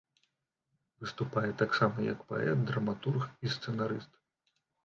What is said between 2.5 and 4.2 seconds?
драматург і сцэнарыст.